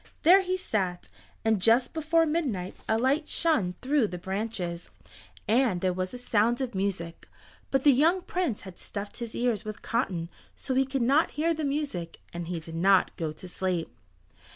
There 0.23 0.41
he 0.41 0.57
sat, 0.57 1.09
and 1.45 1.61
just 1.61 1.93
before 1.93 2.25
midnight 2.25 2.73
a 2.89 2.97
light 2.97 3.27
shone 3.27 3.75
through 3.83 4.07
the 4.07 4.17
branches, 4.17 4.89
and 5.47 5.79
there 5.79 5.93
was 5.93 6.11
a 6.11 6.17
sound 6.17 6.59
of 6.59 6.73
music. 6.73 7.29
But 7.69 7.83
the 7.83 7.91
young 7.93 8.23
Prince 8.23 8.61
had 8.61 8.79
stuffed 8.79 9.17
his 9.17 9.35
ears 9.35 9.63
with 9.63 9.83
cotton 9.83 10.29
so 10.57 10.73
he 10.73 10.85
could 10.87 11.03
not 11.03 11.29
hear 11.37 11.53
the 11.53 11.63
music, 11.63 12.19
and 12.33 12.47
he 12.47 12.59
did 12.59 12.73
not 12.73 13.15
go 13.15 13.31
to 13.33 13.47
sleep. 13.47 13.95